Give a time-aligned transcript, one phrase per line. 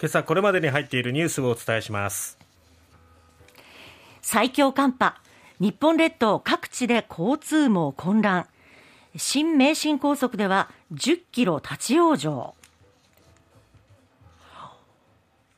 [0.00, 2.36] 今朝これまでに入っているニュースをお伝えします。
[4.22, 5.14] 最強寒波。
[5.60, 8.48] 日本列島各地で交通網混乱。
[9.16, 12.54] 新名神高速では10キロ立ち往生。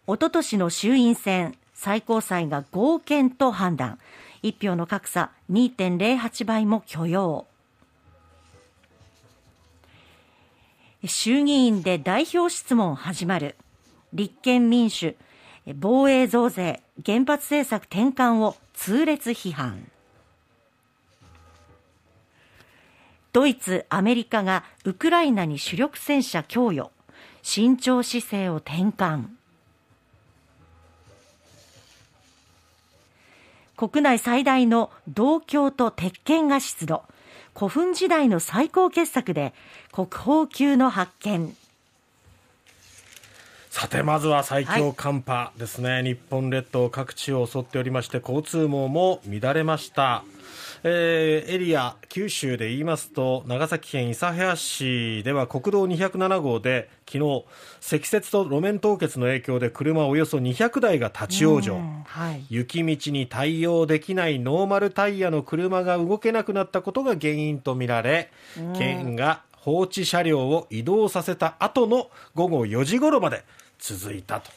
[0.06, 3.98] おととしの衆院選最高裁が合憲と判断。
[4.42, 7.46] 一票の格差2.08倍も許容。
[11.04, 13.56] 衆議院で代表質問始まる。
[14.16, 15.14] 立憲民主
[15.66, 19.90] 防衛増税原発政策転換を痛烈批判。
[23.34, 26.90] ドイツ、アメリカがウクライナに主力戦車供与
[27.42, 29.26] 慎重姿勢を転換。
[33.76, 37.02] 国内最大の銅鏡と鉄拳が出土。
[37.54, 39.52] 古墳時代の最高傑作で
[39.92, 41.54] 国宝級の発見。
[43.78, 50.24] さてまずは最強寒波ですね、はい、日本列島各地を襲っておりまして交通網も乱れました。
[50.82, 57.44] えー、エリア、九州で言いますと長崎県諫早市では国道207号で昨日
[57.82, 61.72] 積雪と路面凍結の影響で車およそ200台が立ち往生、
[62.06, 68.30] はい、雪道に対応できないノーマルタイヤの車が動けなくなったことが原因とみられ
[68.78, 73.44] 県が放置車両を移動させた後の午後4時頃まで
[73.78, 74.50] 続いたと。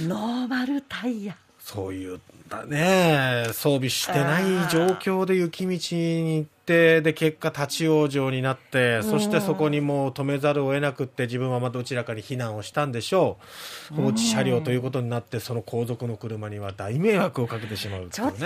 [0.00, 13.38] ノーマルタイヤそういうだね装備してない状況で雪道にてで結果立ち往生になってそしてそこにもう止めざるを得なくって自分はまどちらかに避難をしたんでしょ
[13.90, 13.94] う。
[13.94, 18.38] 放置車両ということになってその後続の車には大迷惑をかけてしまう、ね、ちょっと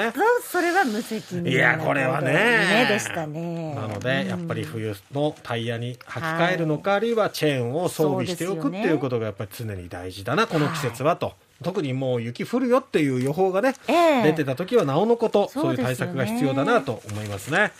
[0.42, 2.86] それは無責任いやこれはね。
[2.88, 3.74] でしたね。
[3.74, 11.34] なのでやっぱり冬のタイヤに履き替えるのか、あるいはチェーンを装備しておくっていうことがやっぱり常に大事だなこの季節はと。
[11.62, 17.72] 特にもう雪降るよっていう予報がね、えー、出てた時はなおのことそう,、いう対策が必要だなと思いますね。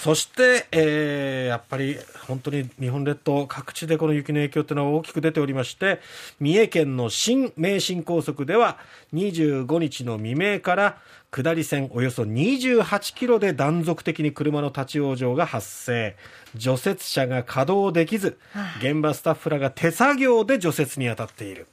[0.00, 6.00] そして、えー、やっぱり本当に日本列島各地でこの雪の影響というのは大きく出ておりまして
[6.40, 8.78] 三重県の新名神高速では
[9.12, 10.98] 25日の未明から
[11.30, 16.16] 下り線およそ28キロで断続的に車の立ち往生が発生
[16.56, 18.38] 除雪車が稼働できず
[18.80, 21.66] 現場スタッフらが手作業で除雪に当たっている。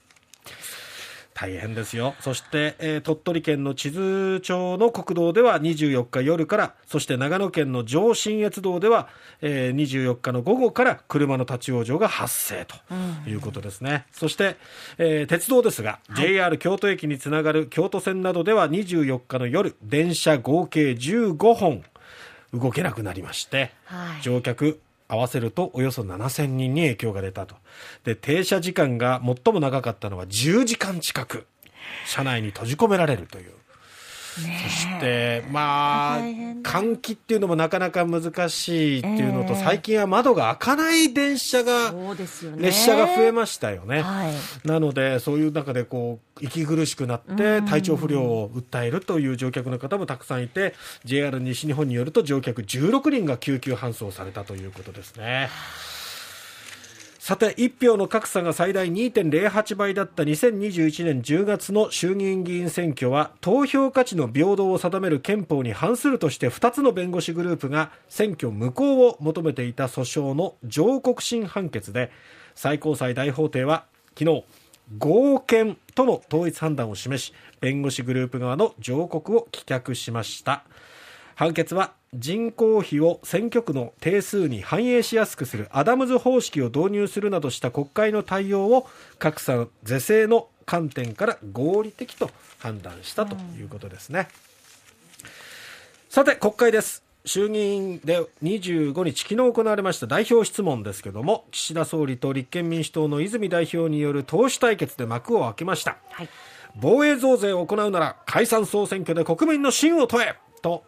[1.39, 2.15] 大変ですよ。
[2.19, 9.07] そして、えー、鳥取県の智頭町の国道では24日夜から、そして長野県の上信越道では、
[9.41, 12.75] えー、24日の午後から車の立ち往生が発生と
[13.29, 14.05] いうことですね。
[14.11, 14.57] うん、そして、
[14.97, 21.83] えー、鉄道ですが、はい、JR 京都駅につながる京都線などでは24日の夜、電車合計15本
[22.51, 27.55] 動けなくなりまして、はい、乗客合わせるとおよそ7000人に影響が出たと。
[28.03, 31.47] で、停車時間が最も長かったのは10時間近く、
[32.05, 33.53] 車内に閉じ込められるという。
[34.37, 41.93] そして、まあ、換気っていうのもなかなか難しいっていうのと、最近は窓が開かない電車が、
[42.57, 44.03] 列車が増えましたよね。
[44.63, 55.49] なので、そういう中でこう、息苦しくなって体調不良を訴えるという乗客の方もたくさんいて、JR 西日本によると乗客16人が救急搬送されたということですね。
[57.27, 72.11] さて、1票の格差が最大2.08倍だった2021年10月の衆議院議員選挙は、投票価値の平等を定める憲法に反するとして2つの弁護士グループが選挙無効を求めていた訴訟の上告審判決で、
[72.55, 73.83] 最高裁大法廷は
[74.17, 74.45] 昨日、
[74.97, 80.63] 合憲との統一判断を示し、弁護士グループ側の上告を棄却しました。
[81.37, 88.89] 判決は人口比を選挙区の定数に反映しやすくするアダムズ方式を導入するなどした国会の対応を
[89.19, 94.29] 格差是正の観点から合理的と判断したということですね、
[95.21, 95.27] うん、
[96.09, 97.03] さて国会です。
[97.23, 105.97] 衆議院で25日、昨日行われました代表質問ですけども、岸田総理と立憲民主党の泉代表による党首対決で幕を開けました。
[106.09, 106.29] はい、
[106.75, 110.83] 防衛増税を行うなら解散総選挙で国民の信を問えと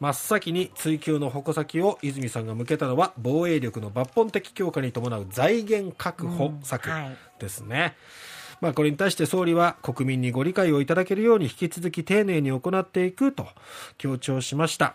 [0.00, 6.90] 真っ先に追及の矛先を泉さんが向けたのは防衛力の抜本的強化に伴う財源確保策
[7.38, 7.66] ですね。
[7.66, 7.92] うんはい
[8.62, 13.48] まあ、これに対して総理は国民にご理解をいただけるように引き続き丁寧に行っていくと
[13.98, 14.94] 強調しました。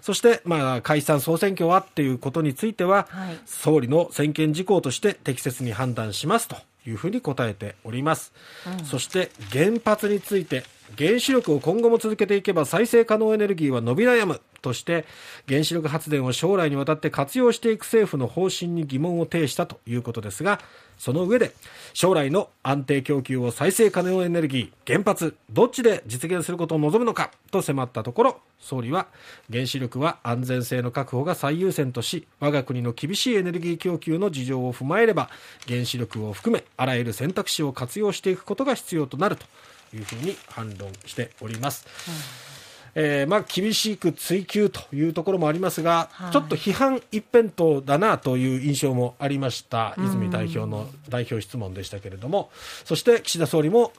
[0.00, 6.56] そして、まあ、解散・総選挙はっていうことについては、はい、総理の専権事項として適切に判断しますと
[6.86, 8.32] いうふうに答えております。
[8.78, 10.64] うん、そして原発について
[10.98, 15.04] 原子力を今後も続けていけば再生可能エネルギーは伸び悩むとして
[15.48, 20.60] 原子力発電を将来にわたって活用していく政府の方針に疑問を呈したということですが
[21.02, 21.52] その上で
[21.94, 29.08] 将来の安定供給を再生可能エネルギー原発どっちで実現することを望むのかと迫ったところ総理は
[29.50, 35.28] 原子力は安全性の確保が最優先とし我が国の厳しいエネルギー供給の事情を踏まえれば
[35.66, 39.44] 原子力を含めあらゆる選択肢を活用していくことが必要となると
[39.92, 41.84] いうふうに反論しております。
[42.06, 42.61] うん
[42.94, 49.94] えー、まあ、厳しく追及というところもありますが、はい、ちょっと批判一辺倒だなという印象もありました。
[49.98, 52.50] 泉代表の代表質問でしたけれども、
[52.84, 53.92] そして岸田総理も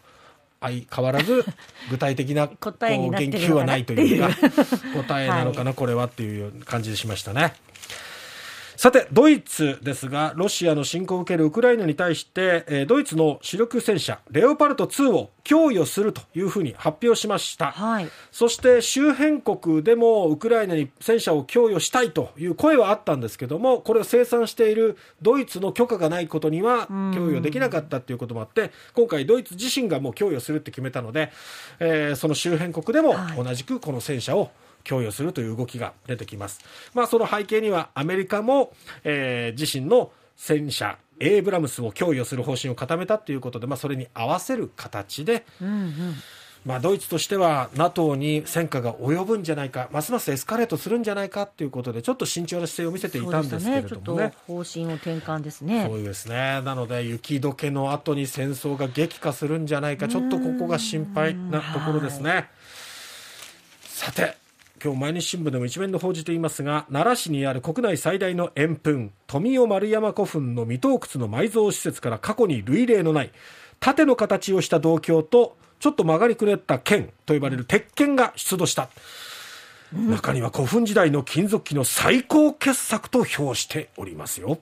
[0.61, 1.43] 相変わらず
[1.89, 4.29] 具体的なこう言及はないというか
[4.93, 7.53] 答えなのかな、 これはっていう感じしましたね。
[8.83, 17.71] さて、ドイツですが、ロシアの侵攻を受けるウクライナに対して、えー、ドイツの主力戦車、レオパルト2を供与するというふうに発表しました。
[17.71, 31.31] はい、そして周辺国でもウクライナに戦車を供与したいという声はあったんですけども、これを生産しているドイツの許可がないことには供与できなかったということもあって、今回ドイツ自身がもう供与するって決めたので、
[31.79, 34.51] えー、その周辺国でも同じくこの戦車を
[34.83, 36.59] 供与するという動きが出てきます。
[36.93, 46.15] まあ、その背景にはアメリカも、えー、自身の戦車エイブラムスを供与する方針を固めたということで、まあ、それに合わせる形で、うんうん
[46.65, 55.85] まあ、ドイツとしては NATO に戦火が及ぶんじゃないか、ますますエスカレートするんじゃないかということで、ちょっと慎重な姿勢を見せていたんですけれどもね、ね方針を転換ですね。
[55.85, 62.47] そうですねなので、雪解けの後に戦争が激化するんじゃないか、ちょっとここが心配なところですね。
[63.81, 64.37] さて
[64.83, 73.31] 今日毎日新聞でも一面で報じていますが奈良市にある国内最大の円墳富雄丸山古墳の未洞窟の埋蔵施設から過去に類例のない
[73.79, 78.89] 縦の形をした銅鏡とちょっと曲がりくねった剣と呼ばれる鉄剣が出土した、
[79.93, 84.59] 中には古墳時代の金属器の最高傑作と評しておりますよ。